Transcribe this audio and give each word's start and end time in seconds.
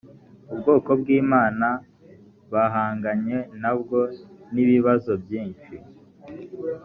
ubwoko 0.53 0.89
bw’imana 1.01 1.67
bahanganye 2.53 3.37
nabwo, 3.61 3.99
n’ibibazo 4.53 5.11
byinshi 5.23 5.75